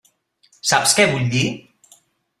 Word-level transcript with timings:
Saps 0.69 0.97
què 1.01 1.05
vull 1.13 1.31
dir? 1.37 1.45